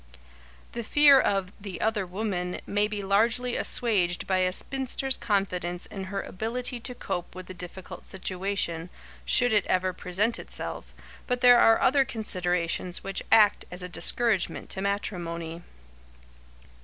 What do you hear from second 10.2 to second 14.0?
itself, but there are other considerations which act as a